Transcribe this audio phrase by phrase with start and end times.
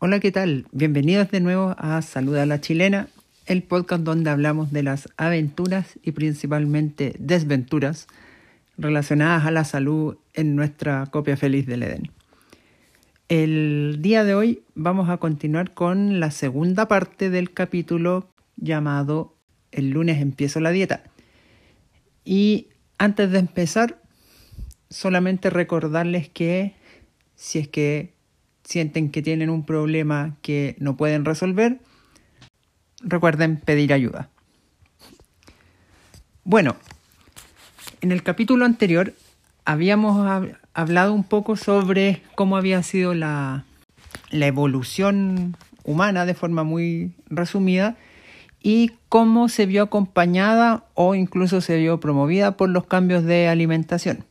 [0.00, 0.66] Hola, ¿qué tal?
[0.72, 3.08] Bienvenidos de nuevo a Saluda a la Chilena,
[3.46, 8.08] el podcast donde hablamos de las aventuras y principalmente desventuras
[8.76, 12.10] relacionadas a la salud en nuestra copia feliz del Edén.
[13.28, 19.33] El día de hoy vamos a continuar con la segunda parte del capítulo llamado
[19.74, 21.02] El lunes empiezo la dieta.
[22.24, 24.00] Y antes de empezar,
[24.88, 26.74] solamente recordarles que
[27.34, 28.14] si es que
[28.62, 31.80] sienten que tienen un problema que no pueden resolver,
[33.00, 34.30] recuerden pedir ayuda.
[36.44, 36.76] Bueno,
[38.00, 39.12] en el capítulo anterior
[39.64, 43.64] habíamos hablado un poco sobre cómo había sido la,
[44.30, 47.96] la evolución humana de forma muy resumida
[48.64, 54.24] y cómo se vio acompañada o incluso se vio promovida por los cambios de alimentación.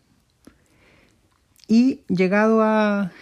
[1.69, 3.13] Y llegado a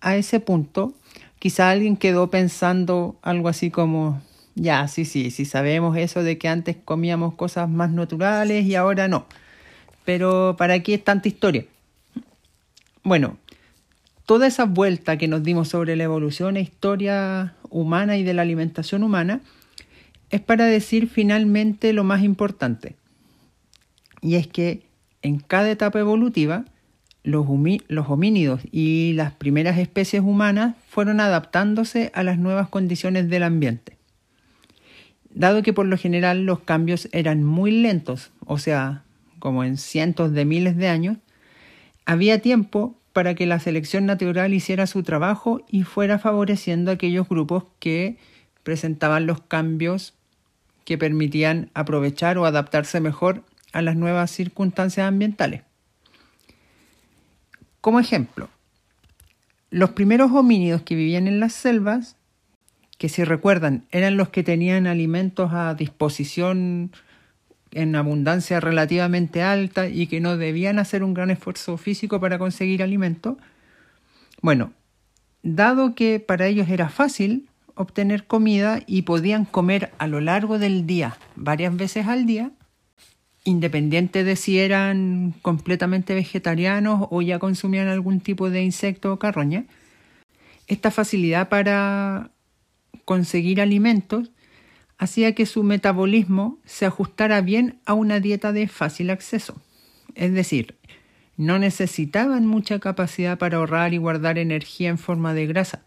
[0.00, 0.94] a ese punto,
[1.38, 4.20] quizá alguien quedó pensando algo así como,
[4.54, 9.08] ya, sí, sí, sí sabemos eso de que antes comíamos cosas más naturales y ahora
[9.08, 9.26] no.
[10.04, 11.64] Pero ¿para qué es tanta historia?
[13.02, 13.38] Bueno,
[14.26, 18.42] toda esa vuelta que nos dimos sobre la evolución e historia humana y de la
[18.42, 19.40] alimentación humana
[20.30, 22.96] es para decir finalmente lo más importante.
[24.20, 24.82] Y es que
[25.22, 26.64] en cada etapa evolutiva,
[27.22, 27.46] los,
[28.08, 33.96] homínidos y las primeras especies humanas fueron adaptándose a las nuevas condiciones del ambiente.
[35.30, 39.02] Dado que por lo general los cambios eran muy lentos, o sea,
[39.38, 41.18] como en cientos de miles de años,
[42.06, 47.28] había tiempo para que la selección natural hiciera su trabajo y fuera favoreciendo a aquellos
[47.28, 48.16] grupos que
[48.62, 50.14] presentaban los cambios
[50.88, 53.44] que permitían aprovechar o adaptarse mejor
[53.74, 55.60] a las nuevas circunstancias ambientales.
[57.82, 58.48] Como ejemplo,
[59.68, 62.16] los primeros homínidos que vivían en las selvas,
[62.96, 66.90] que si recuerdan eran los que tenían alimentos a disposición
[67.72, 72.82] en abundancia relativamente alta y que no debían hacer un gran esfuerzo físico para conseguir
[72.82, 73.36] alimento,
[74.40, 74.72] bueno,
[75.42, 80.86] dado que para ellos era fácil obtener comida y podían comer a lo largo del
[80.86, 82.50] día varias veces al día,
[83.44, 89.64] independiente de si eran completamente vegetarianos o ya consumían algún tipo de insecto o carroña,
[90.66, 92.30] esta facilidad para
[93.04, 94.30] conseguir alimentos
[94.98, 99.62] hacía que su metabolismo se ajustara bien a una dieta de fácil acceso.
[100.14, 100.76] Es decir,
[101.36, 105.84] no necesitaban mucha capacidad para ahorrar y guardar energía en forma de grasa,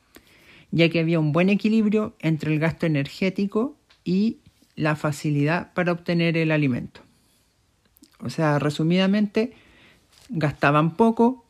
[0.72, 4.38] ya que había un buen equilibrio entre el gasto energético y
[4.76, 7.02] la facilidad para obtener el alimento.
[8.20, 9.54] O sea, resumidamente,
[10.30, 11.46] gastaban poco,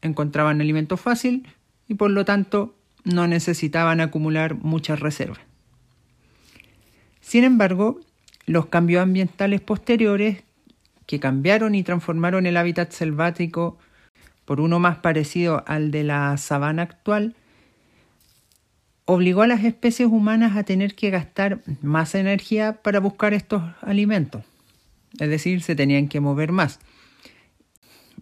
[0.00, 1.46] encontraban alimento fácil
[1.88, 2.74] y por lo tanto
[3.04, 5.40] no necesitaban acumular muchas reservas.
[7.20, 8.00] Sin embargo,
[8.46, 10.44] los cambios ambientales posteriores
[11.06, 13.78] que cambiaron y transformaron el hábitat selvático
[14.44, 17.34] por uno más parecido al de la sabana actual,
[19.12, 24.44] obligó a las especies humanas a tener que gastar más energía para buscar estos alimentos
[25.18, 26.80] es decir, se tenían que mover más.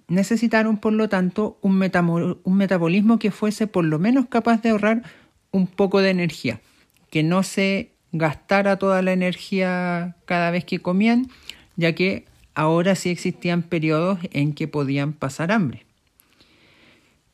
[0.09, 5.03] Necesitaron, por lo tanto, un, metabolismo que fuese por lo menos capaz de ahorrar
[5.53, 6.61] un poco de energía,
[7.11, 11.29] que no se gastara toda la energía cada vez que comían,
[11.77, 15.87] ya que ahora sí existían periodos en que podían pasar hambre.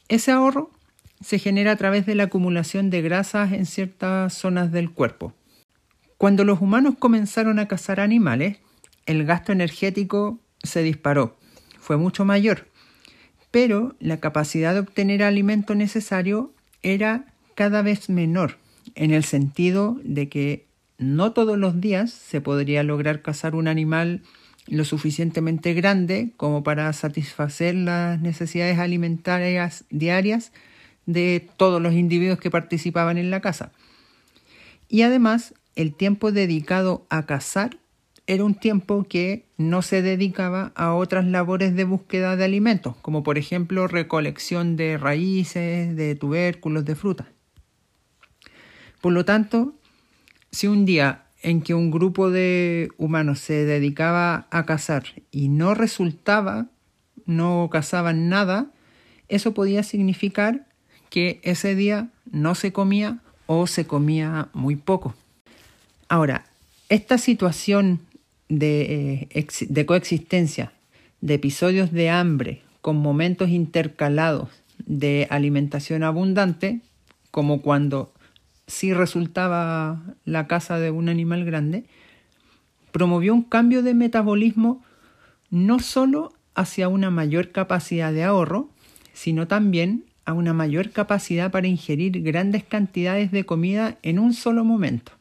[0.09, 0.71] Ese ahorro
[1.21, 5.35] se genera a través de la acumulación de grasas en ciertas zonas del cuerpo.
[6.19, 8.59] Cuando los humanos comenzaron a cazar animales,
[9.07, 11.37] el gasto energético se disparó,
[11.79, 12.69] fue mucho mayor,
[13.51, 18.59] pero la capacidad de obtener alimento necesario era cada vez menor,
[18.95, 20.67] en el sentido de que
[20.99, 24.23] no todos los días se podría lograr cazar un animal
[24.67, 30.53] lo suficientemente grande como para satisfacer las necesidades alimentarias diarias
[31.07, 33.73] de todos los individuos que participaban en la caza.
[34.89, 37.79] Y además, el tiempo dedicado a cazar
[38.27, 43.23] era un tiempo que no se dedicaba a otras labores de búsqueda de alimentos, como
[43.23, 47.29] por ejemplo recolección de raíces, de tubérculos, de frutas.
[49.01, 49.75] Por lo tanto,
[50.51, 55.75] si un día en que un grupo de humanos se dedicaba a cazar y no
[55.75, 56.67] resultaba,
[57.27, 58.73] no cazaban nada,
[59.29, 60.67] eso podía significar
[61.11, 65.15] que ese día no se comía o se comía muy poco.
[66.09, 66.47] Ahora,
[66.89, 68.01] esta situación
[68.49, 70.73] de, eh, de coexistencia
[71.21, 74.51] de episodios de hambre con momentos intercalados
[74.85, 76.81] de alimentación abundante,
[77.31, 78.13] como cuando
[78.67, 81.85] sí resultaba la caza de un animal grande,
[82.93, 84.83] promovió un cambio de metabolismo
[85.51, 88.71] no solo hacia una mayor capacidad de ahorro,
[89.13, 94.65] sino también a una mayor capacidad para ingerir grandes cantidades de comida en un solo
[94.65, 95.13] momento.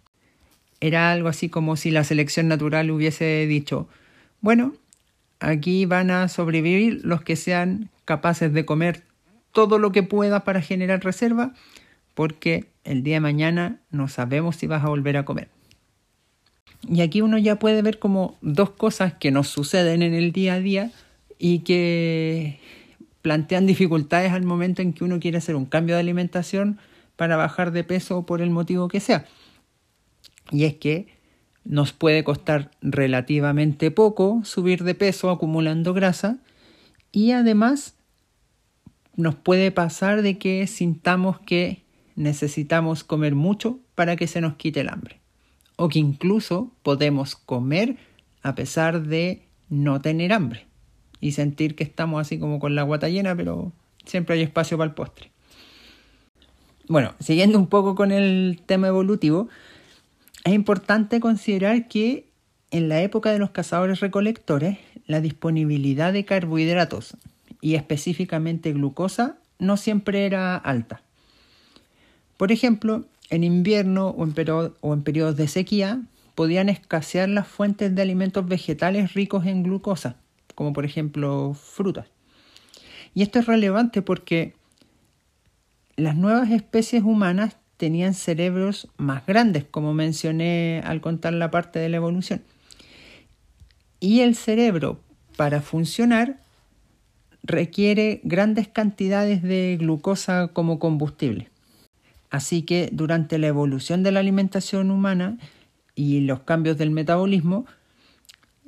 [0.82, 3.88] Era algo así como si la selección natural hubiese dicho,
[4.42, 4.74] bueno,
[5.40, 9.04] aquí van a sobrevivir los que sean capaces de comer
[9.52, 11.54] todo lo que pueda para generar reserva,
[12.14, 15.50] porque el día de mañana no sabemos si vas a volver a comer.
[16.88, 20.56] Y aquí uno ya puede ver como dos cosas que nos suceden en el día
[20.56, 20.92] a día
[21.40, 22.60] y que
[23.26, 26.78] plantean dificultades al momento en que uno quiere hacer un cambio de alimentación
[27.16, 29.26] para bajar de peso por el motivo que sea.
[30.52, 31.08] Y es que
[31.64, 36.38] nos puede costar relativamente poco subir de peso acumulando grasa
[37.12, 37.96] y además
[39.16, 41.84] nos puede pasar de que sintamos que
[42.16, 45.20] necesitamos comer mucho para que se nos quite el hambre
[45.78, 47.98] o que incluso podemos comer
[48.44, 50.68] a pesar de no tener hambre
[51.26, 53.72] y sentir que estamos así como con la guata llena, pero
[54.06, 55.32] siempre hay espacio para el postre.
[56.88, 59.50] Bueno, siguiendo un poco con el tema evolutivo,
[60.44, 62.28] es importante considerar que
[62.70, 64.78] en la época de los cazadores recolectores,
[65.08, 67.18] la disponibilidad de carbohidratos
[67.60, 71.02] y específicamente glucosa no siempre era alta.
[72.38, 74.36] Por ejemplo, en invierno o en,
[74.82, 76.02] o en periodos de sequía
[76.36, 80.18] podían escasear las fuentes de alimentos vegetales ricos en glucosa,
[80.56, 82.08] como por ejemplo frutas.
[83.14, 84.54] Y esto es relevante porque
[85.96, 91.90] las nuevas especies humanas tenían cerebros más grandes, como mencioné al contar la parte de
[91.90, 92.42] la evolución.
[94.00, 95.00] Y el cerebro,
[95.36, 96.40] para funcionar,
[97.44, 101.50] requiere grandes cantidades de glucosa como combustible.
[102.30, 105.38] Así que durante la evolución de la alimentación humana
[105.96, 107.66] y los cambios del metabolismo,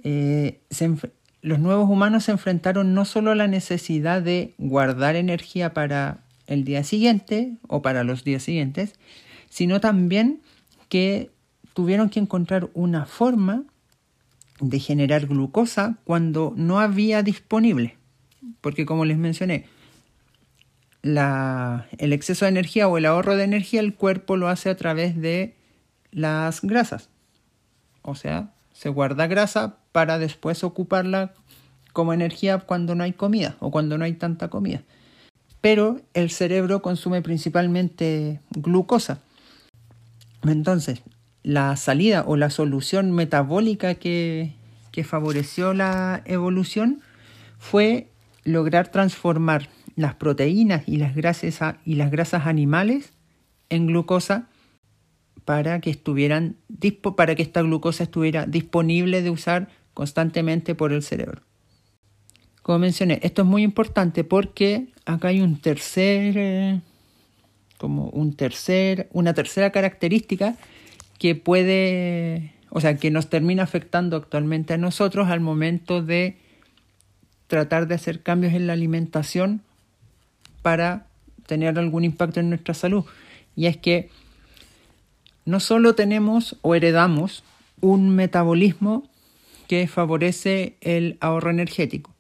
[0.04, 0.96] eh, se,
[1.42, 6.64] los nuevos humanos se enfrentaron no solo a la necesidad de guardar energía para el
[6.64, 8.96] día siguiente o para los días siguientes,
[9.50, 10.42] sino también
[10.90, 11.32] que
[11.74, 13.64] tuvieron que encontrar una forma
[14.60, 17.98] de generar glucosa cuando no había disponible.
[18.62, 19.66] Porque como les mencioné,
[21.02, 24.78] la, el exceso de energía o el ahorro de energía el cuerpo lo hace a
[24.78, 25.56] través de
[26.12, 27.10] las grasas.
[28.02, 31.34] O sea, se guarda grasa para después ocuparla
[31.94, 34.84] como energía cuando no hay comida o cuando no hay tanta comida.
[35.62, 39.20] Pero el cerebro consume principalmente glucosa.
[40.44, 41.02] Entonces,
[41.42, 44.54] la salida o la solución metabólica que,
[44.92, 47.02] que favoreció la evolución
[47.58, 48.12] fue
[48.44, 53.12] lograr transformar las proteínas y las grasas, y las grasas animales
[53.70, 54.50] en glucosa
[55.48, 56.58] para que estuvieran
[57.16, 61.42] para que esta glucosa estuviera disponible de usar constantemente por el cerebro.
[62.62, 66.82] Como mencioné, esto es muy importante porque acá hay un tercer eh,
[67.78, 70.58] como un tercer una tercera característica
[71.18, 76.36] que puede, o sea, que nos termina afectando actualmente a nosotros al momento de
[77.48, 79.62] tratar de hacer cambios en la alimentación
[80.62, 81.08] para
[81.46, 83.06] tener algún impacto en nuestra salud.
[83.56, 84.10] Y es que
[85.48, 87.42] no solo tenemos o heredamos
[87.80, 89.10] un metabolismo
[89.68, 92.14] que favorece el ahorro energético,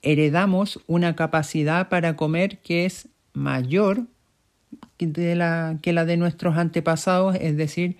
[0.00, 4.06] heredamos una capacidad para comer que es mayor
[4.96, 5.74] que la,
[6.06, 7.98] de nuestros antepasados, es decir,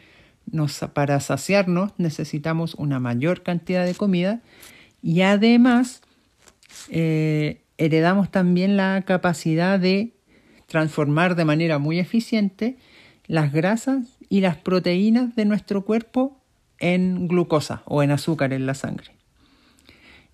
[0.94, 4.40] para saciarnos necesitamos una mayor cantidad de comida
[5.02, 6.00] y además
[6.88, 10.14] eh, heredamos también la capacidad de
[10.68, 12.78] transformar de manera muy eficiente
[13.26, 16.40] las grasas y las proteínas de nuestro cuerpo
[16.78, 19.10] en glucosa o en azúcar en la sangre.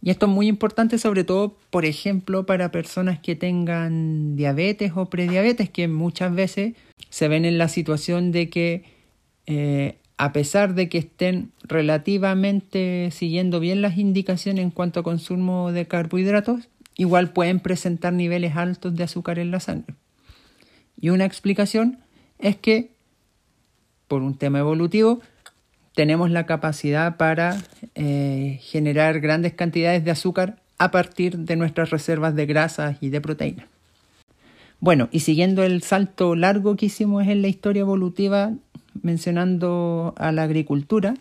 [0.01, 5.07] Y esto es muy importante sobre todo, por ejemplo, para personas que tengan diabetes o
[5.07, 6.75] prediabetes, que muchas veces
[7.11, 8.85] se ven en la situación de que
[9.47, 15.73] eh, a pesar de que estén relativamente siguiendo bien las indicaciones en cuanto a consumo
[15.73, 19.97] de carbohidratos, igual pueden presentar niveles altos de azúcar en la sangre.
[21.01, 21.99] Y una explicación
[22.39, 22.97] es que
[24.09, 25.21] por un tema evolutivo,
[25.95, 27.63] tenemos la capacidad para
[27.95, 33.21] eh, generar grandes cantidades de azúcar a partir de nuestras reservas de grasas y de
[33.21, 33.67] proteínas.
[34.81, 38.53] Bueno, y siguiendo el salto largo que hicimos en la historia evolutiva
[39.03, 41.15] mencionando a la agricultura,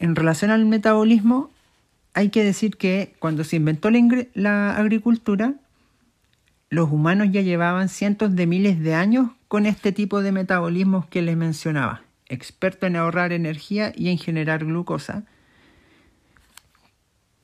[0.00, 1.50] En relación al metabolismo,
[2.14, 3.90] hay que decir que cuando se inventó
[4.34, 5.54] la, agricultura,
[6.74, 11.22] los humanos ya llevaban cientos de miles de años con este tipo de metabolismos que
[11.22, 15.24] les mencionaba, experto en ahorrar energía y en generar glucosa.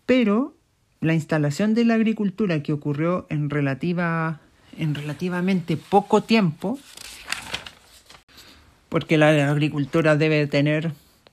[0.05, 0.57] Pero
[1.01, 4.41] la instalación de la agricultura que ocurrió en, relativa,
[4.77, 6.77] en relativamente poco tiempo,
[8.89, 10.93] porque la agricultura debe tener,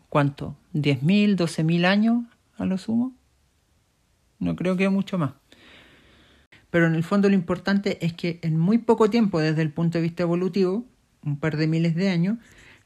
[0.09, 0.55] ¿cuánto?
[0.75, 2.25] ¿10.000, 12.000 años
[2.59, 3.13] a lo sumo?
[4.37, 5.31] No creo que mucho más.
[6.77, 9.97] Pero en el fondo lo importante es que en muy poco tiempo, desde el punto
[9.97, 10.85] de vista evolutivo,
[11.23, 12.37] un par de miles de años,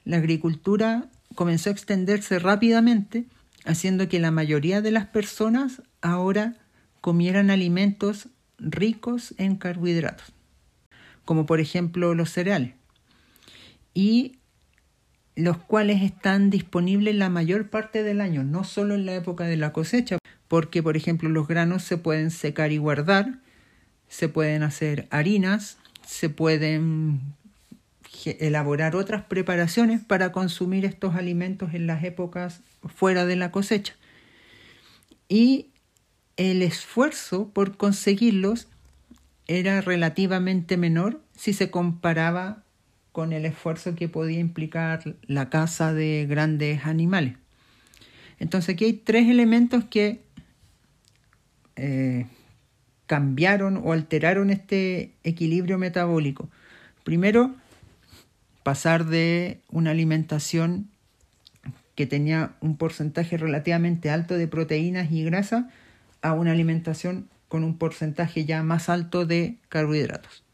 [0.05, 3.25] la agricultura comenzó a extenderse rápidamente,
[3.65, 6.55] haciendo que la mayoría de las personas ahora
[7.01, 8.29] comieran alimentos
[8.59, 10.31] ricos en carbohidratos,
[11.25, 12.75] como por ejemplo los cereales,
[13.93, 14.37] y
[15.35, 19.57] los cuales están disponibles la mayor parte del año, no solo en la época de
[19.57, 20.17] la cosecha,
[20.47, 23.41] porque por ejemplo los granos se pueden secar y guardar,
[24.11, 27.21] se pueden hacer harinas, se pueden
[28.25, 32.59] elaborar otras preparaciones para consumir estos alimentos en las épocas
[32.93, 33.95] fuera de la cosecha.
[35.29, 35.69] Y
[36.35, 38.67] el esfuerzo por conseguirlos
[39.47, 42.63] era relativamente menor si se comparaba
[43.13, 47.37] con el esfuerzo que podía implicar la caza de grandes animales.
[48.39, 50.21] Entonces aquí hay tres elementos que
[51.77, 52.25] eh,
[53.11, 56.47] cambiaron o alteraron este equilibrio metabólico.
[57.03, 57.53] Primero,
[58.63, 60.87] pasar de una alimentación
[61.95, 65.69] que tenía un porcentaje relativamente alto de proteínas y grasa
[66.21, 70.45] a una alimentación con un porcentaje ya más alto de carbohidratos.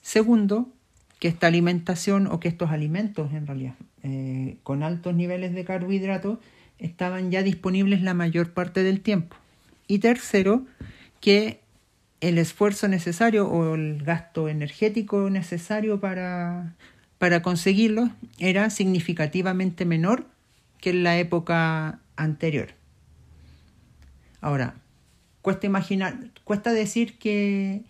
[0.00, 0.72] Segundo,
[1.18, 6.38] que esta alimentación o que estos alimentos en realidad eh, con altos niveles de carbohidratos
[6.78, 9.36] estaban ya disponibles la mayor parte del tiempo.
[9.86, 10.64] Y tercero,
[11.20, 11.67] que
[12.20, 16.74] el esfuerzo necesario o el gasto energético necesario para,
[17.18, 20.26] para conseguirlo era significativamente menor
[20.78, 22.68] que en la época anterior.
[24.40, 24.74] Ahora,
[25.42, 27.82] cuesta imaginar, cuesta decir que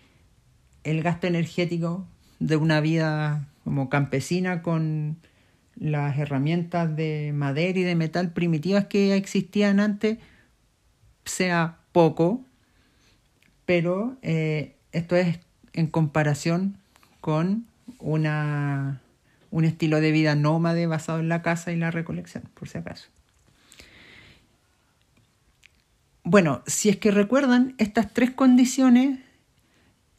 [0.85, 2.07] el gasto energético
[2.39, 5.19] de una vida como campesina con
[5.77, 10.19] las herramientas de madera y de metal primitivas que existían antes
[11.25, 12.45] sea poco,
[13.69, 15.41] pero eh, esto es
[15.75, 16.79] en comparación
[17.21, 17.67] con
[17.99, 19.03] una,
[19.51, 23.09] un estilo de vida nómade basado en la caza y la recolección, por si acaso.
[26.25, 29.19] Bueno, si es que recuerdan, estas tres condiciones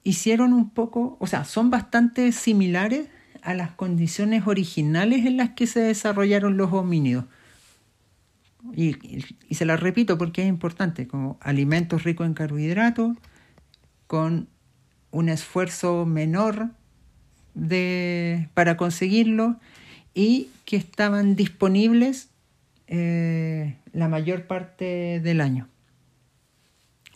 [0.03, 3.08] hicieron un poco, o sea, son bastante similares
[3.41, 7.25] a las condiciones originales en las que se desarrollaron los homínidos.
[8.75, 8.96] Y,
[9.50, 13.18] se las repito porque es importante, como alimentos ricos en carbohidratos,
[14.10, 14.48] con
[15.12, 16.72] un esfuerzo menor
[17.54, 19.58] de, para conseguirlo
[20.16, 22.30] y que estaban disponibles
[22.88, 25.68] eh, la mayor parte del año.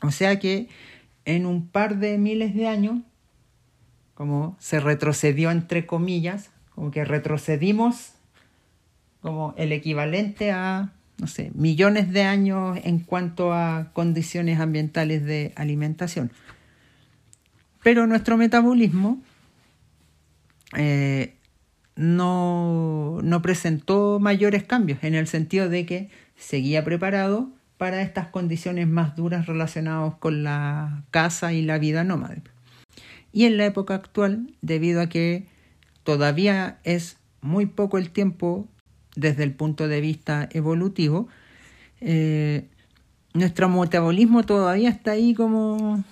[0.04, 0.68] O sea que
[1.26, 3.00] en un par de miles de años,
[4.14, 8.12] como se retrocedió entre comillas, como que retrocedimos
[9.20, 15.54] como el equivalente a, no sé, millones de años en cuanto a condiciones ambientales de
[15.56, 16.32] alimentación.
[17.84, 19.22] Pero nuestro metabolismo
[20.76, 21.36] eh,
[21.96, 28.88] no, no presentó mayores cambios en el sentido de que seguía preparado para estas condiciones
[28.88, 32.42] más duras relacionadas con la caza y la vida nómade.
[33.32, 35.46] Y en la época actual, debido a que
[36.04, 38.68] todavía es muy poco el tiempo
[39.16, 41.28] desde el punto de vista evolutivo,
[42.00, 42.68] eh,
[43.34, 46.04] nuestro metabolismo todavía está ahí como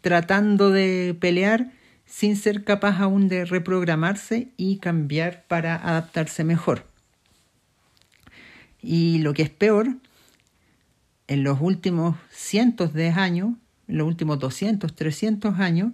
[0.00, 1.72] tratando de pelear
[2.06, 6.84] sin ser capaz aún de reprogramarse y cambiar para adaptarse mejor.
[8.82, 9.96] Y lo que es peor
[11.28, 13.54] en los últimos cientos de años,
[13.88, 15.92] en los últimos 200, 300 años,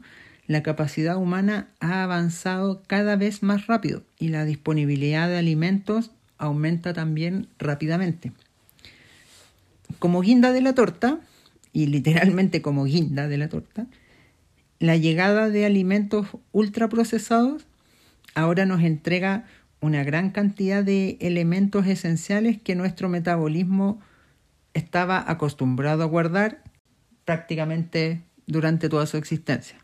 [0.49, 6.95] la capacidad humana ha avanzado cada vez más rápido y la disponibilidad de alimentos aumenta
[6.95, 8.33] también rápidamente.
[9.99, 11.21] Como guinda de la torta,
[11.79, 13.87] y literalmente como guinda de la torta,
[14.81, 17.69] la llegada de alimentos ultraprocesados
[18.35, 19.47] ahora nos entrega
[19.81, 24.01] una gran cantidad de elementos esenciales que nuestro metabolismo
[24.75, 26.65] estaba acostumbrado a guardar
[27.25, 29.79] prácticamente durante toda su existencia.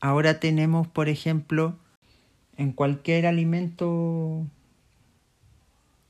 [0.00, 1.78] Ahora tenemos, por ejemplo,
[2.58, 4.46] en cualquier alimento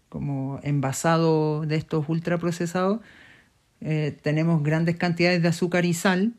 [0.09, 3.03] como envasado de estos ultraprocesados,
[3.81, 6.35] eh, tenemos grandes cantidades de azúcar y sal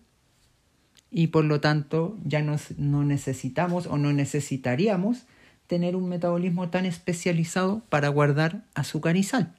[1.11, 5.25] y por lo tanto ya no necesitamos o no necesitaríamos
[5.67, 9.55] tener un metabolismo tan especializado para guardar azúcar y sal.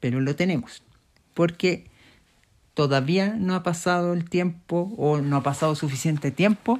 [0.00, 0.82] Pero lo tenemos,
[1.34, 1.90] porque
[2.74, 6.78] todavía no ha pasado el tiempo o no ha pasado suficiente tiempo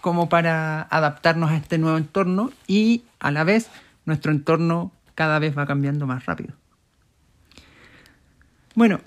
[0.00, 3.68] como para adaptarnos a este nuevo entorno y a la vez
[4.04, 6.54] nuestro entorno cada vez va cambiando más rápido.
[8.74, 9.00] Bueno,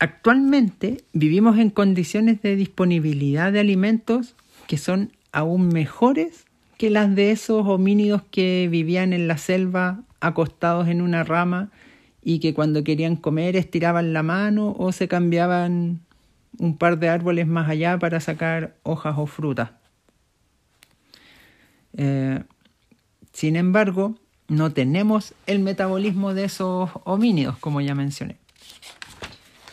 [0.00, 4.34] actualmente vivimos en condiciones de disponibilidad de alimentos
[4.66, 6.46] que son aún mejores
[6.78, 11.70] que las de esos homínidos que vivían en la selva acostados en una rama
[12.24, 16.00] y que cuando querían comer estiraban la mano o se cambiaban
[16.58, 19.70] un par de árboles más allá para sacar hojas o frutas.
[21.96, 22.42] Eh,
[23.32, 24.14] sin embargo,
[24.48, 28.36] no tenemos el metabolismo de esos homínidos, como ya mencioné.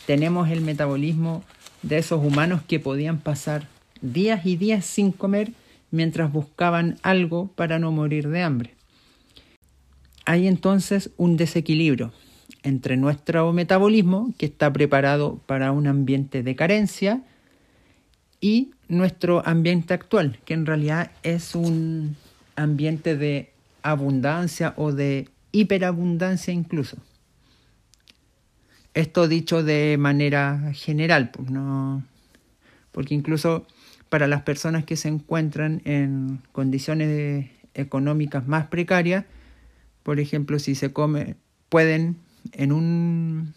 [0.08, 1.44] Tenemos el metabolismo
[1.82, 3.68] de esos humanos que podían pasar
[4.00, 5.52] días y días sin comer
[5.90, 8.74] mientras buscaban algo para no morir de hambre.
[10.24, 12.10] Hay entonces un desequilibrio
[12.62, 17.20] entre nuestro metabolismo, que está preparado para un ambiente de carencia,
[18.40, 22.16] y nuestro ambiente actual, que en realidad es un
[22.56, 23.50] ambiente de
[23.82, 26.96] abundancia o de hiperabundancia incluso.
[28.98, 32.02] Esto dicho de manera general, pues no,
[32.90, 33.64] porque incluso
[34.08, 39.24] para las personas que se encuentran en condiciones económicas más precarias,
[40.02, 41.36] por ejemplo, si se come,
[41.68, 42.16] pueden
[42.50, 43.54] en un,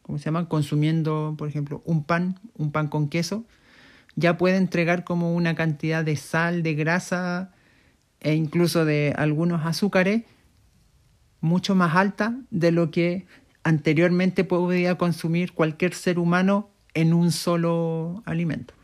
[0.00, 0.48] ¿cómo se llama?
[0.48, 3.44] Consumiendo, por ejemplo, un pan, un pan con queso,
[4.16, 7.52] ya puede entregar como una cantidad de sal, de grasa
[8.20, 10.22] e incluso de algunos azúcares
[11.42, 13.26] mucho más alta de lo que
[13.64, 18.74] anteriormente podía consumir cualquier ser humano en un solo alimento.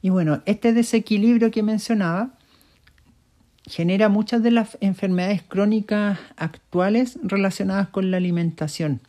[0.00, 2.38] Y bueno, este desequilibrio que mencionaba
[3.66, 9.00] genera muchas de las enfermedades crónicas actuales relacionadas con la alimentación.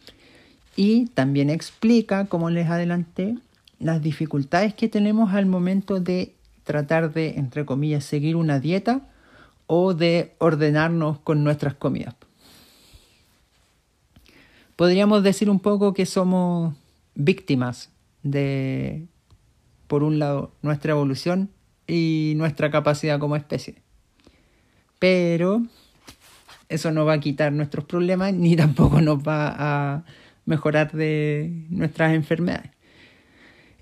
[0.75, 3.38] Y también explica, como les adelanté,
[3.80, 9.02] las dificultades que tenemos al momento de tratar de, entre comillas, seguir una dieta
[9.67, 12.15] o de ordenarnos con nuestras comidas.
[14.79, 16.73] Podríamos decir un poco que somos
[17.13, 17.91] víctimas
[18.23, 19.07] de
[19.87, 21.49] por un lado, nuestra evolución
[21.85, 23.81] y nuestra capacidad como especie.
[24.97, 25.63] Pero
[26.69, 30.05] eso no va a quitar nuestros problemas ni tampoco nos va a
[30.45, 32.71] mejorar de nuestras enfermedades.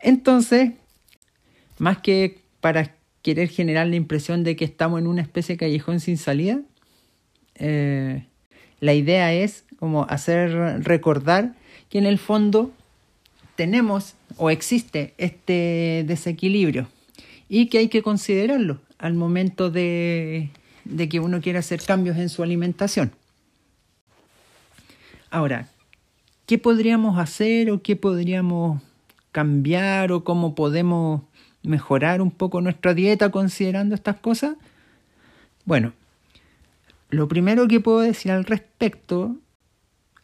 [0.01, 0.71] Entonces,
[1.77, 5.99] más que para querer generar la impresión de que estamos en una especie de callejón
[5.99, 6.60] sin salida,
[7.53, 8.25] eh,
[8.79, 11.54] la idea es como hacer recordar
[11.90, 12.72] que en el fondo
[13.56, 16.88] tenemos o existe este desequilibrio
[17.50, 20.50] y que hay que considerarlo al momento de,
[21.10, 23.12] que uno quiera hacer cambios en su alimentación.
[25.30, 25.68] Ahora,
[26.46, 28.82] ¿qué podríamos hacer o qué podríamos
[29.32, 31.22] cambiar o cómo podemos
[31.63, 34.56] mejorar un poco nuestra dieta considerando estas cosas?
[35.66, 35.94] Bueno,
[37.10, 39.36] lo primero que puedo decir al respecto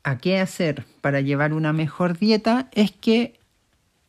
[0.04, 3.40] a qué hacer para llevar una mejor dieta es que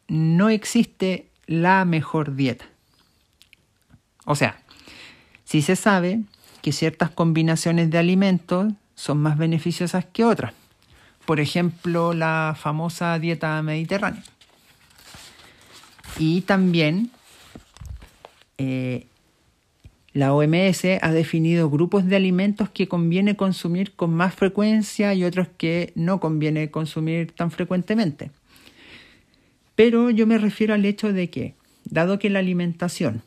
[0.08, 2.66] no existe la mejor dieta.
[4.24, 4.58] O sea,
[5.44, 6.20] si se sabe
[6.62, 10.52] que ciertas combinaciones de alimentos son más beneficiosas que otras.
[11.26, 14.22] Por ejemplo, la famosa dieta mediterránea.
[16.18, 17.10] Y también
[18.58, 19.06] eh,
[20.14, 25.48] la OMS ha definido grupos de alimentos que conviene consumir con más frecuencia y otros
[25.58, 28.30] que no conviene consumir tan frecuentemente.
[29.74, 33.22] Pero yo me refiero al hecho de que, dado que la alimentación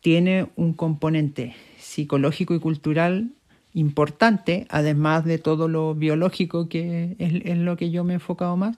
[0.00, 3.30] tiene un componente psicológico y cultural
[3.72, 8.76] importante, además de todo lo biológico que es, lo que yo me he enfocado más,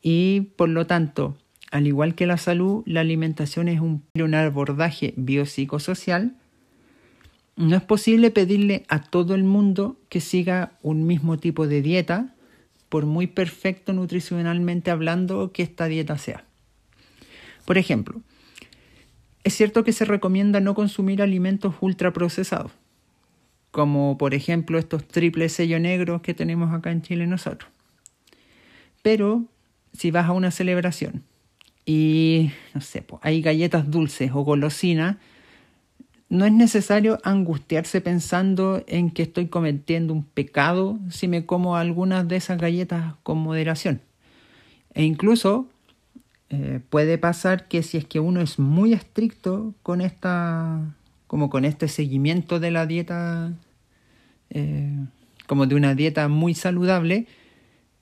[0.00, 1.36] y por lo tanto
[1.70, 4.02] al igual que la salud, la alimentación es un,
[4.34, 6.36] abordaje biopsicosocial.
[7.56, 12.34] No es posible pedirle a todo el mundo que siga un mismo tipo de dieta,
[12.88, 16.44] por muy perfecto nutricionalmente hablando que esta dieta sea.
[17.66, 18.22] Por ejemplo,
[19.44, 22.72] es cierto que se recomienda no consumir alimentos ultraprocesados,
[23.72, 27.70] como por ejemplo estos triples sello negros que tenemos acá en Chile nosotros.
[29.02, 29.44] Pero
[29.92, 31.24] si vas a una celebración
[31.88, 35.16] y, no sé, hay galletas dulces o golosinas,
[36.28, 42.28] no es necesario angustiarse pensando en que estoy cometiendo un pecado si me como algunas
[42.28, 44.02] de esas galletas con moderación.
[44.92, 45.66] E incluso
[46.50, 50.94] eh, puede pasar que si es que uno es muy estricto con esta,
[51.26, 53.54] como con este seguimiento de la dieta,
[54.50, 54.94] eh,
[55.46, 57.26] como de una dieta muy saludable,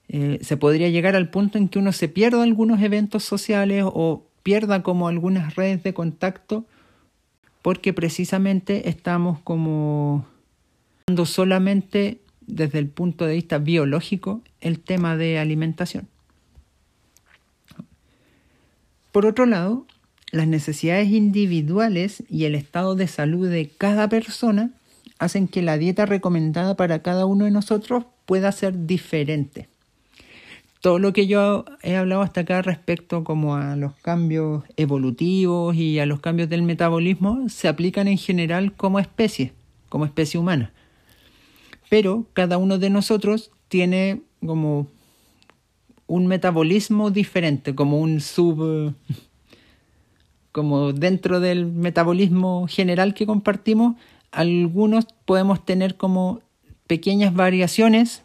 [0.08, 4.24] eh, se podría llegar al punto en que uno se pierda algunos eventos sociales o
[4.42, 6.64] pierda como algunas redes de contacto
[7.62, 10.24] porque precisamente estamos como
[11.24, 16.06] solamente desde el punto de vista biológico el tema de alimentación.
[19.10, 19.86] Por otro lado,
[20.30, 24.70] las necesidades individuales y el estado de salud de cada persona
[25.18, 29.68] hacen que la dieta recomendada para cada uno de nosotros pueda ser diferente
[30.86, 35.98] todo lo que yo he hablado hasta acá respecto como a los cambios evolutivos y
[35.98, 39.52] a los cambios del metabolismo se aplican en general como especie,
[39.88, 40.72] como especie humana.
[41.88, 44.86] Pero cada uno de nosotros tiene como
[46.06, 48.94] un metabolismo diferente, como un sub
[50.52, 53.96] como dentro del metabolismo general que compartimos,
[54.30, 56.42] algunos podemos tener como
[56.86, 58.22] pequeñas variaciones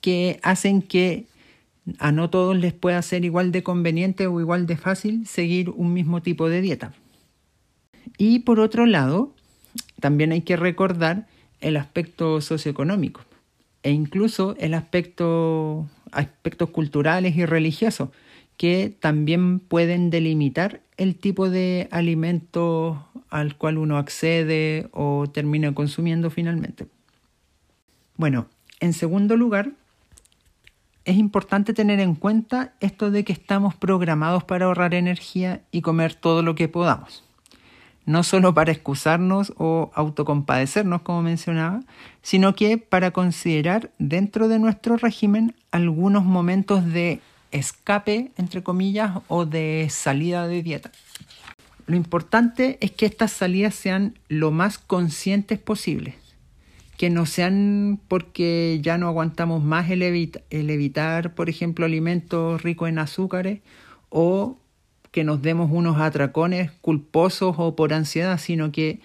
[0.00, 1.26] que hacen que
[1.98, 5.92] a no todos les pueda ser igual de conveniente o igual de fácil seguir un
[5.92, 6.92] mismo tipo de dieta.
[8.18, 9.34] Y por otro lado,
[10.00, 11.26] también hay que recordar
[11.60, 13.22] el aspecto socioeconómico
[13.82, 18.10] e incluso el aspecto aspectos culturales y religiosos
[18.56, 26.30] que también pueden delimitar el tipo de alimento al cual uno accede o termina consumiendo
[26.30, 26.86] finalmente.
[28.16, 28.46] Bueno,
[28.78, 29.72] en segundo lugar,
[31.04, 36.14] es importante tener en cuenta esto de que estamos programados para ahorrar energía y comer
[36.14, 37.24] todo lo que podamos.
[38.06, 41.80] No solo para excusarnos o autocompadecernos, como mencionaba,
[42.22, 49.46] sino que para considerar dentro de nuestro régimen algunos momentos de escape, entre comillas, o
[49.46, 50.90] de salida de dieta.
[51.86, 56.23] Lo importante es que estas salidas sean lo más conscientes posibles
[57.04, 62.88] que no sean porque ya no aguantamos más el, el evitar, por ejemplo, alimentos ricos
[62.88, 63.60] en azúcares
[64.08, 64.56] o
[65.10, 69.00] que nos demos unos atracones culposos o por ansiedad, sino que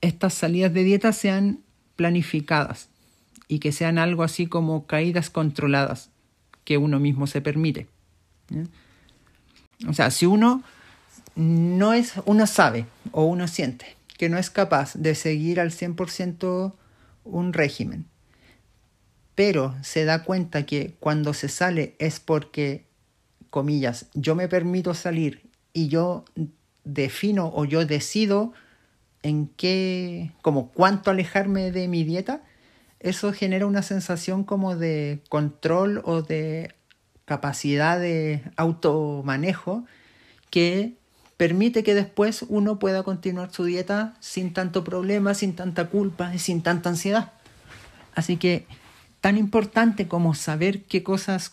[0.00, 1.60] estas salidas de dieta sean
[1.94, 2.88] planificadas
[3.46, 6.10] y que sean algo así como caídas controladas
[6.64, 7.86] que uno mismo se permite.
[9.88, 10.64] O sea, si uno
[11.36, 16.74] no es, uno sabe o uno siente que no es capaz de seguir al 100%
[17.26, 18.06] un régimen,
[19.34, 22.86] pero se da cuenta que cuando se sale es porque,
[23.50, 26.24] comillas, yo me permito salir y yo
[26.84, 28.52] defino o yo decido
[29.22, 32.42] en qué, como cuánto alejarme de mi dieta,
[33.00, 36.74] eso genera una sensación como de control o de
[37.24, 39.84] capacidad de automanejo
[40.50, 40.95] que
[41.36, 46.38] permite que después uno pueda continuar su dieta sin tanto problema, sin tanta culpa y
[46.38, 47.32] sin tanta ansiedad.
[48.14, 48.66] Así que
[49.20, 51.52] tan importante como saber qué cosas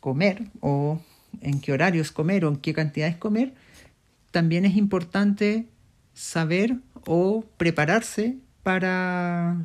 [0.00, 1.00] comer o
[1.40, 3.54] en qué horarios comer o en qué cantidades comer,
[4.30, 5.66] también es importante
[6.14, 9.56] saber o prepararse para,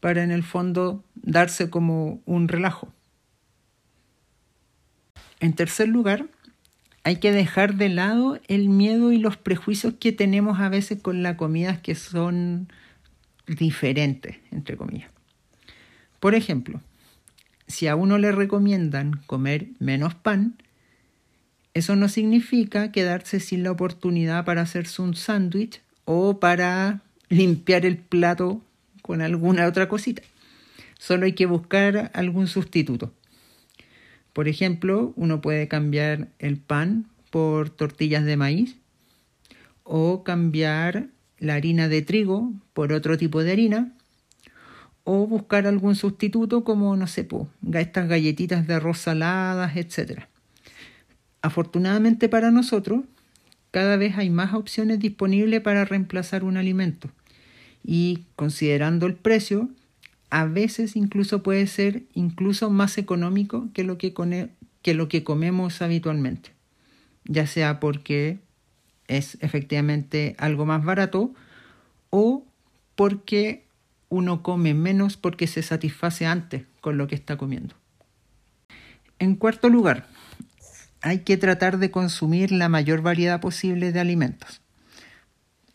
[0.00, 2.92] para en el fondo darse como un relajo.
[5.40, 6.26] En tercer lugar,
[7.04, 11.22] hay que dejar de lado el miedo y los prejuicios que tenemos a veces con
[11.22, 12.68] las comidas que son
[13.46, 15.10] diferentes, entre comillas.
[16.20, 16.80] Por ejemplo,
[17.66, 20.56] si a uno le recomiendan comer menos pan,
[21.74, 27.96] eso no significa quedarse sin la oportunidad para hacerse un sándwich o para limpiar el
[27.96, 28.62] plato
[29.00, 30.22] con alguna otra cosita.
[30.98, 33.12] Solo hay que buscar algún sustituto.
[34.32, 38.76] Por ejemplo, uno puede cambiar el pan por tortillas de maíz
[39.84, 43.92] o cambiar la harina de trigo por otro tipo de harina
[45.04, 47.26] o buscar algún sustituto como, no sé,
[47.74, 50.22] estas galletitas de arroz saladas, etc.
[51.40, 53.04] Afortunadamente para nosotros,
[53.72, 57.10] cada vez hay más opciones disponibles para reemplazar un alimento
[57.84, 59.68] y considerando el precio,
[60.32, 64.14] a veces incluso puede ser incluso más económico que lo que,
[64.80, 66.52] que, lo que comemos habitualmente,
[67.24, 68.38] ya sea porque
[69.08, 71.34] es efectivamente algo más barato
[72.08, 72.46] o
[72.94, 73.66] porque
[74.08, 77.74] uno come menos porque se satisface antes con lo que está comiendo.
[79.18, 80.06] En cuarto lugar,
[81.02, 84.62] hay que tratar de consumir la mayor variedad posible de alimentos.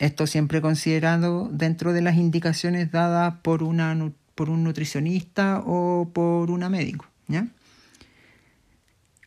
[0.00, 3.94] Esto siempre considerado dentro de las indicaciones dadas por, una,
[4.38, 7.06] por un nutricionista o por una médico.
[7.26, 7.48] ¿ya?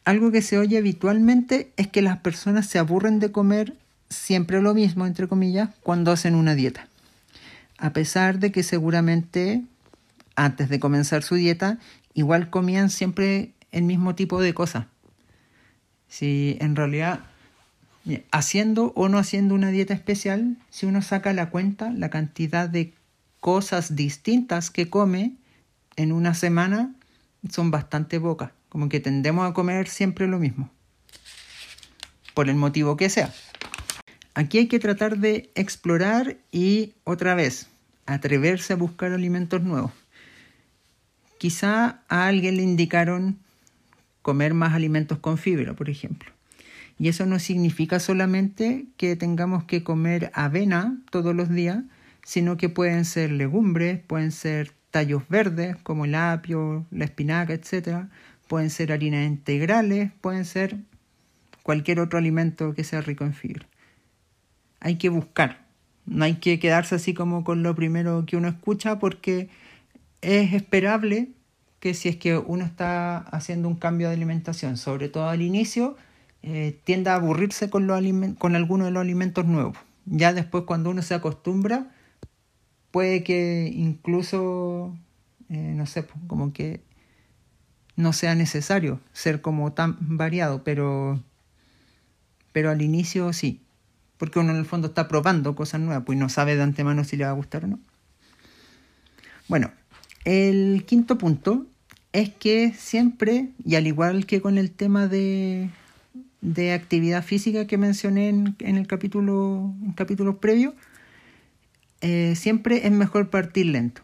[0.06, 3.76] Algo que se oye habitualmente es que las personas se aburren de comer
[4.10, 6.88] siempre lo mismo, entre comillas, cuando hacen una dieta.
[7.78, 9.64] A pesar de que seguramente
[10.38, 11.78] antes de comenzar su dieta,
[12.14, 14.86] igual comían siempre el mismo tipo de cosas.
[16.08, 17.20] Si en realidad,
[18.32, 22.94] haciendo o no haciendo una dieta especial, si uno saca la cuenta, la cantidad de
[23.42, 25.36] cosas distintas que come
[25.98, 26.96] en una semana
[27.50, 28.52] son bastante pocas.
[28.70, 30.70] Como que tendemos a comer siempre lo mismo.
[32.34, 33.34] Por el motivo que sea.
[34.34, 37.68] Aquí hay que tratar de explorar y otra vez
[38.06, 39.92] atreverse a buscar alimentos nuevos.
[41.38, 43.40] Quizá a alguien le indicaron
[44.22, 46.32] comer más alimentos con fibra, por ejemplo.
[47.00, 51.80] Y eso no significa solamente que tengamos que comer avena todos los días,
[52.24, 58.08] sino que pueden ser legumbres, pueden ser tallos verdes como el apio, la espinaca, etc.
[58.48, 60.78] Pueden ser harinas integrales, pueden ser
[61.64, 63.68] cualquier otro alimento que sea rico en fibra.
[64.80, 65.66] Hay que buscar,
[66.06, 69.50] no hay que quedarse así como con lo primero que uno escucha porque
[70.22, 71.30] es esperable
[71.80, 75.98] que si es que uno está haciendo un cambio de alimentación, sobre todo al inicio,
[76.44, 77.88] eh, tienda a aburrirse con,
[78.38, 79.78] con algunos de los alimentos nuevos.
[80.06, 81.88] Ya después cuando uno se acostumbra,
[82.92, 84.96] puede que incluso,
[85.50, 86.82] eh, no sé, como que
[87.96, 91.22] no sea necesario ser como tan variado, pero,
[92.52, 93.62] pero al inicio sí,
[94.18, 97.18] porque uno en el fondo está probando cosas nuevas, pues no sabe de antemano si
[97.18, 97.80] le va a gustar o no.
[99.48, 99.72] Bueno,
[100.26, 101.66] el quinto punto
[102.14, 105.70] es que siempre, y al igual que con el tema de,
[106.42, 110.76] de actividad física que mencioné en, el capítulo, en capítulo previo,
[112.02, 114.02] eh, siempre es mejor partir lento.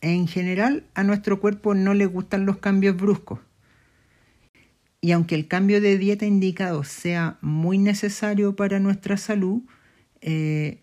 [0.00, 3.40] En general, a nuestro cuerpo no le gustan los cambios bruscos.
[5.00, 9.62] Y aunque el cambio de dieta indicado sea muy necesario para nuestra salud,
[10.20, 10.82] eh,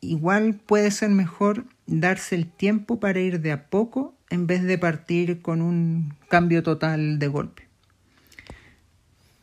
[0.00, 4.78] igual puede ser mejor darse el tiempo para ir de a poco en vez de
[4.78, 7.68] partir con un cambio total de golpe.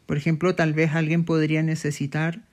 [0.06, 2.47] Por ejemplo, tal vez alguien podría necesitar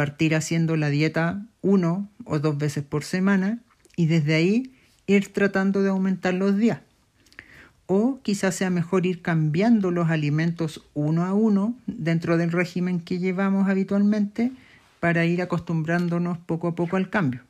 [0.00, 3.58] partir haciendo la dieta uno o dos veces por semana
[3.96, 4.72] y desde ahí
[5.06, 6.80] ir tratando de aumentar los días.
[7.84, 13.18] O quizás sea mejor ir cambiando los alimentos uno a uno dentro del régimen que
[13.18, 14.52] llevamos habitualmente
[15.00, 17.42] para ir acostumbrándonos poco a poco al cambio.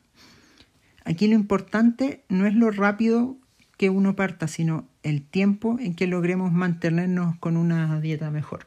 [1.05, 3.37] Aquí lo importante no es lo rápido
[3.77, 8.65] que uno parta, sino el tiempo en que logremos mantenernos con una dieta mejor.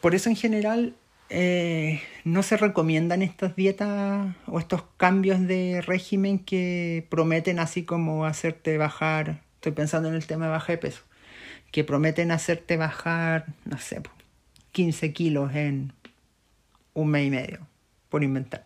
[0.00, 0.94] Por eso en general
[1.34, 8.26] eh, no se recomiendan estas dietas o estos cambios de régimen que prometen así como
[8.26, 11.00] hacerte bajar, estoy pensando en el tema de baja de peso,
[11.70, 14.02] que prometen hacerte bajar, no sé,
[14.72, 15.94] 15 kilos en
[16.92, 17.60] un mes y medio,
[18.10, 18.64] por inventar.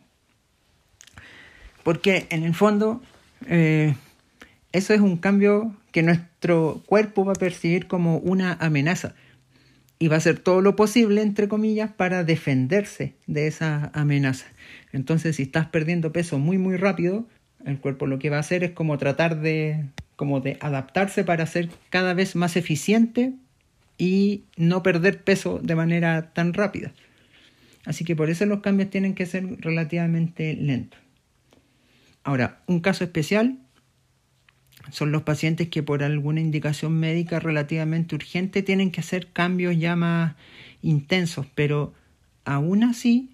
[1.84, 3.00] Porque en el fondo
[3.46, 3.94] eh,
[4.72, 9.14] eso es un cambio que nuestro cuerpo va a percibir como una amenaza
[9.98, 14.46] y va a hacer todo lo posible, entre comillas, para defenderse de esa amenaza.
[14.92, 17.26] Entonces, si estás perdiendo peso muy, muy rápido,
[17.64, 21.46] el cuerpo lo que va a hacer es como tratar de, como de adaptarse para
[21.46, 23.32] ser cada vez más eficiente
[23.98, 26.92] y no perder peso de manera tan rápida.
[27.86, 31.00] Así que por eso los cambios tienen que ser relativamente lentos.
[32.24, 33.58] Ahora, un caso especial
[34.90, 39.96] son los pacientes que por alguna indicación médica relativamente urgente tienen que hacer cambios ya
[39.96, 40.36] más
[40.82, 41.92] intensos, pero
[42.44, 43.30] aún así,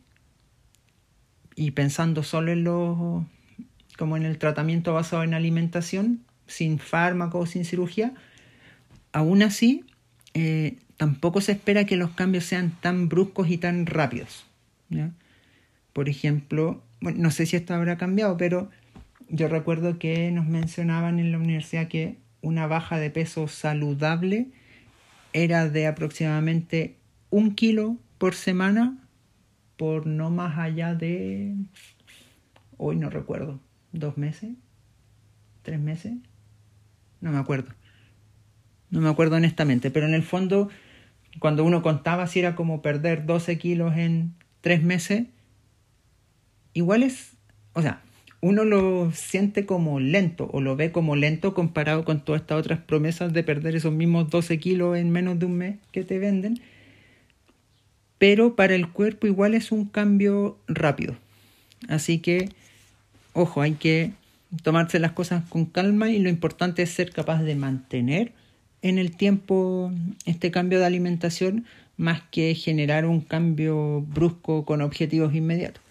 [1.55, 3.25] y pensando solo en los
[3.99, 8.15] como en el tratamiento basado en alimentación, sin fármacos, sin cirugía,
[9.13, 9.85] aún así
[10.35, 14.47] eh, tampoco se espera que los cambios sean tan bruscos y tan rápidos.
[15.93, 18.71] Por ejemplo, bueno, no sé si esto habrá cambiado, pero
[19.33, 24.49] yo recuerdo que nos mencionaban en la universidad que una baja de peso saludable
[25.33, 26.99] era de aproximadamente
[27.31, 28.99] un kilo por semana
[29.79, 31.55] por no más allá de,
[32.77, 33.59] hoy no recuerdo,
[33.93, 34.51] dos meses,
[35.63, 36.13] tres meses,
[37.23, 37.73] no me acuerdo.
[38.91, 40.69] No me acuerdo honestamente, pero en el fondo,
[41.39, 45.25] cuando uno contaba si era como perder 12 kilos en tres meses,
[46.75, 47.33] igual es,
[47.73, 48.03] o sea,
[48.43, 52.81] uno lo siente como lento o lo ve como lento comparado con todas estas otras
[52.81, 56.61] promesas de perder esos mismos 12 kilos en menos de un mes que te venden.
[58.19, 61.15] Pero para el cuerpo igual es un cambio rápido.
[61.89, 62.49] Así que,
[63.33, 64.11] ojo, hay que
[64.65, 68.33] tomarse las cosas con calma y lo importante es ser capaz de mantener
[68.83, 69.93] en el tiempo
[70.27, 71.65] este cambio de alimentación
[71.97, 75.82] más que generar un cambio brusco con objetivos inmediatos.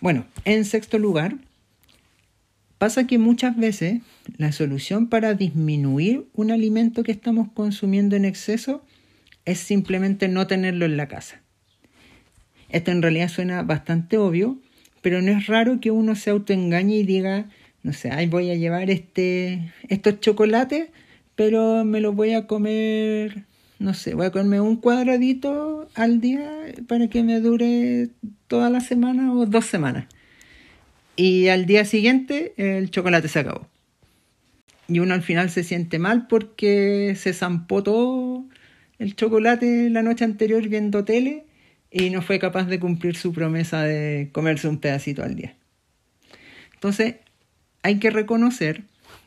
[0.00, 1.36] Bueno, en sexto lugar,
[2.78, 4.00] pasa que muchas veces
[4.36, 8.84] la solución para disminuir un alimento que estamos consumiendo en exceso
[9.44, 11.40] es simplemente no tenerlo en la casa.
[12.68, 14.58] Esto en realidad suena bastante obvio,
[15.02, 17.46] pero no es raro que uno se autoengañe y diga,
[17.82, 20.90] no sé, ay, voy a llevar este, estos chocolates,
[21.34, 23.46] pero me los voy a comer,
[23.78, 26.50] no sé, voy a comerme un cuadradito al día
[26.88, 28.08] para que me dure
[28.48, 30.06] toda la semana o dos semanas.
[31.16, 33.68] Y al día siguiente el chocolate se acabó.
[34.88, 38.44] Y uno al final se siente mal porque se zampó todo
[38.98, 41.44] el chocolate la noche anterior viendo tele
[41.90, 45.54] y no fue capaz de cumplir su promesa de comerse un pedacito al día.
[46.74, 47.16] Entonces,
[47.82, 48.82] hay que reconocer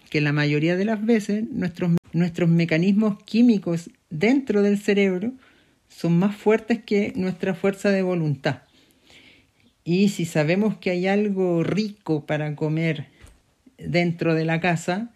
[0.09, 5.33] que la mayoría de las veces nuestros, nuestros mecanismos químicos dentro del cerebro
[5.87, 8.61] son más fuertes que nuestra fuerza de voluntad.
[9.83, 13.07] Y si sabemos que hay algo rico para comer
[13.77, 15.11] dentro de la casa,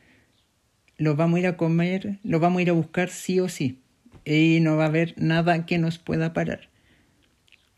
[0.97, 3.79] lo vamos a ir a comer, lo vamos a ir a buscar sí o sí.
[4.25, 6.69] Y no va a haber nada que nos pueda parar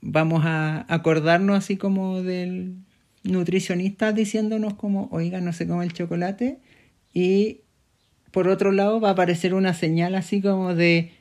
[0.01, 2.75] vamos a acordarnos así como del
[3.23, 6.59] nutricionista diciéndonos como, oiga, no se come el chocolate.
[7.13, 7.61] Y
[8.37, 11.11] por otro lado va a aparecer una señal así como de,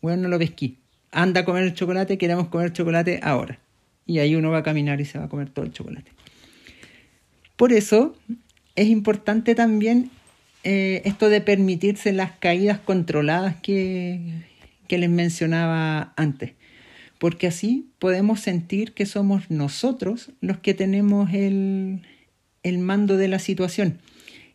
[0.00, 0.78] bueno, no lo pesquí.
[1.12, 3.58] Anda a comer el chocolate, queremos comer chocolate ahora.
[4.06, 6.10] Y ahí uno va a caminar y se va a comer todo el chocolate.
[7.54, 8.16] Por eso
[8.76, 10.10] es importante también
[10.64, 14.46] eh, esto de permitirse las caídas controladas que,
[14.86, 16.52] que les mencionaba antes
[17.18, 22.00] porque así podemos sentir que somos nosotros los que tenemos el,
[22.78, 23.98] mando de la situación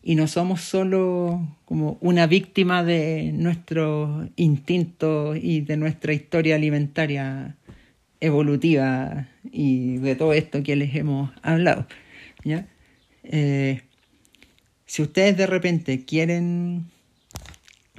[0.04, 7.56] y no somos solo como una víctima de nuestro instinto y de nuestra historia alimentaria
[8.20, 11.88] evolutiva y de todo esto que les hemos hablado.
[13.24, 13.82] Eh,
[14.86, 16.92] si ustedes de repente quieren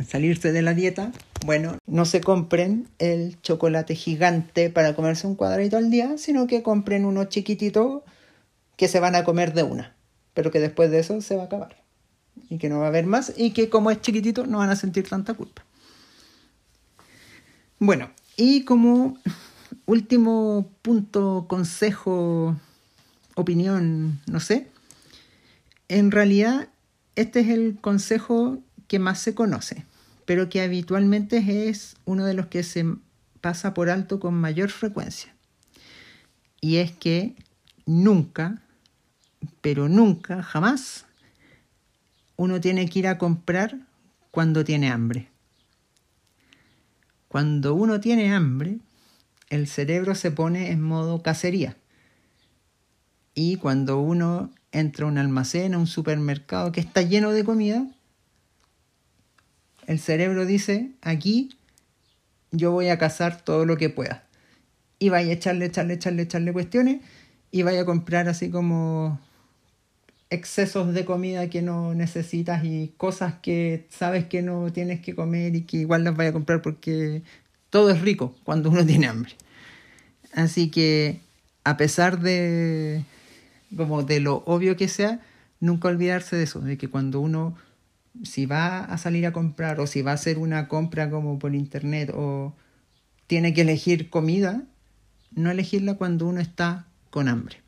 [0.07, 1.11] salirse de la dieta,
[1.47, 6.63] bueno, no se compren el chocolate gigante para comerse un cuadradito al día, sino que
[6.63, 8.05] compren uno chiquitito
[8.77, 9.95] que se van a comer de una,
[10.35, 11.84] pero que después de eso se va a acabar
[12.49, 14.77] y que no va a haber más y que como es chiquitito no van a
[14.77, 15.65] sentir tanta culpa.
[17.79, 19.19] Bueno, y como
[19.87, 22.57] último punto, consejo,
[23.35, 24.69] opinión, no sé,
[25.89, 26.69] en realidad
[27.17, 29.85] este es el consejo que más se conoce
[30.25, 32.85] pero que habitualmente es uno de los que se
[33.41, 35.35] pasa por alto con mayor frecuencia.
[36.61, 37.35] Y es que
[37.85, 38.63] nunca,
[39.61, 41.05] pero nunca, jamás,
[42.37, 43.79] uno tiene que ir a comprar
[44.31, 45.29] cuando tiene hambre.
[47.29, 48.79] Cuando uno tiene hambre,
[49.51, 51.77] el cerebro se pone en modo cacería.
[53.35, 57.87] Y cuando uno entra a un almacén, a un supermercado que está lleno de comida,
[59.87, 61.57] el cerebro dice, aquí
[62.51, 64.25] yo voy a cazar todo lo que pueda.
[64.99, 67.01] Y vaya a echarle, echarle, echarle, echarle cuestiones
[67.51, 69.21] y vaya a comprar así como
[70.31, 75.55] excesos de comida que no necesitas y cosas que sabes que no tienes que comer
[75.55, 77.23] y que igual las vaya a comprar porque
[77.71, 79.33] todo es rico cuando uno tiene hambre.
[80.33, 81.21] Así que
[81.65, 83.05] a pesar de
[83.77, 85.21] como de lo obvio que sea,
[85.61, 87.57] nunca olvidarse de eso, de que cuando uno
[88.23, 91.55] si va a salir a comprar o si va a hacer una compra como por
[91.55, 92.55] internet o
[93.27, 94.63] tiene que elegir comida,
[95.33, 97.64] no elegirla cuando uno está con hambre.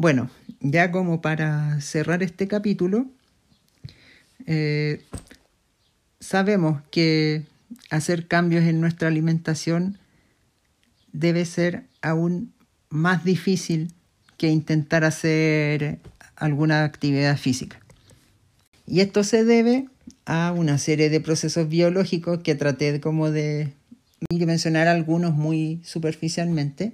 [0.00, 0.30] Bueno,
[0.60, 3.06] ya como para cerrar este capítulo,
[4.46, 5.02] eh,
[6.20, 7.42] sabemos que
[7.90, 9.98] hacer cambios en nuestra alimentación
[11.12, 12.52] debe ser aún
[12.90, 13.92] más difícil
[14.36, 15.98] que intentar hacer
[16.36, 17.80] alguna actividad física.
[18.86, 19.88] Y esto se debe
[20.26, 23.72] a una serie de procesos biológicos que traté como de
[24.30, 26.92] mencionar algunos muy superficialmente,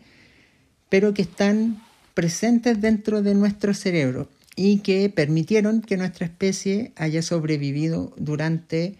[0.88, 1.83] pero que están
[2.14, 8.96] presentes dentro de nuestro cerebro y que permitieron que nuestra especie haya sobrevivido durante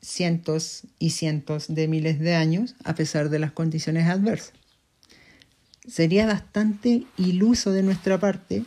[0.00, 4.52] cientos y cientos de miles de años a pesar de las condiciones adversas.
[5.86, 8.64] Sería bastante iluso de nuestra parte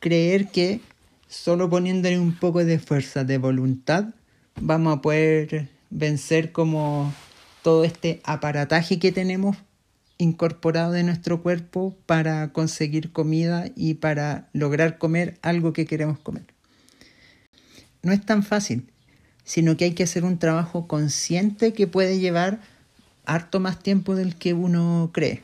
[0.00, 0.80] creer que
[1.28, 4.14] solo poniéndole un poco de fuerza, de voluntad,
[4.60, 7.12] vamos a poder vencer como
[7.62, 9.56] todo este aparataje que tenemos
[10.20, 16.44] incorporado de nuestro cuerpo para conseguir comida y para lograr comer algo que queremos comer.
[18.02, 18.90] No es tan fácil,
[19.44, 22.60] sino que hay que hacer un trabajo consciente que puede llevar
[23.24, 25.42] harto más tiempo del que uno cree.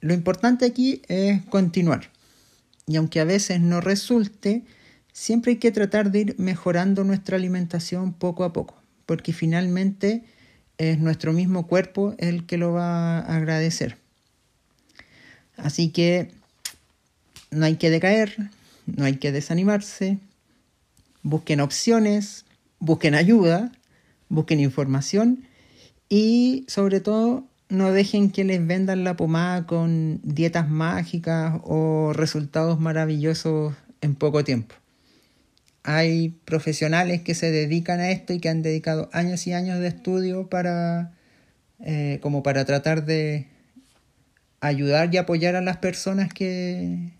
[0.00, 2.10] Lo importante aquí es continuar.
[2.86, 4.64] Y aunque a veces no resulte,
[5.12, 10.24] siempre hay que tratar de ir mejorando nuestra alimentación poco a poco, porque finalmente
[10.78, 13.96] es nuestro mismo cuerpo el que lo va a agradecer.
[15.56, 16.30] Así que
[17.50, 18.50] no hay que decaer,
[18.86, 20.18] no hay que desanimarse,
[21.22, 22.44] busquen opciones,
[22.78, 23.70] busquen ayuda,
[24.28, 25.44] busquen información
[26.08, 32.80] y sobre todo no dejen que les vendan la pomada con dietas mágicas o resultados
[32.80, 34.74] maravillosos en poco tiempo.
[35.84, 39.88] Hay profesionales que se dedican a esto y que han dedicado años y años de
[39.88, 41.12] estudio para
[41.84, 43.48] eh, como para tratar de
[44.60, 47.10] ayudar y apoyar a las personas que,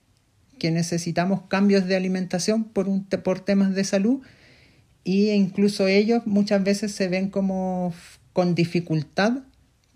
[0.60, 4.22] que necesitamos cambios de alimentación por, un, por temas de salud
[5.02, 7.92] y incluso ellos muchas veces se ven como
[8.32, 9.38] con dificultad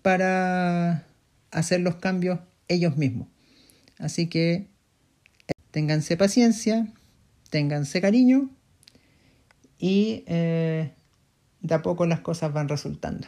[0.01, 1.05] para
[1.51, 3.29] hacer los cambios ellos mismos.
[3.97, 4.67] Así que
[5.71, 6.87] ténganse paciencia,
[7.49, 8.49] ténganse cariño
[9.79, 10.93] y eh,
[11.61, 13.27] de a poco las cosas van resultando.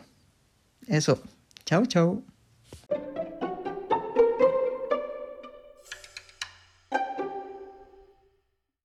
[0.87, 1.21] Eso,
[1.65, 2.23] chao, chao.